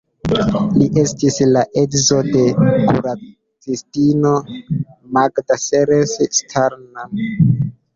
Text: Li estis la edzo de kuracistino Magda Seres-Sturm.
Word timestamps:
Li 0.77 0.87
estis 1.01 1.37
la 1.49 1.63
edzo 1.81 2.17
de 2.31 2.43
kuracistino 2.63 4.35
Magda 5.21 5.63
Seres-Sturm. 5.71 7.03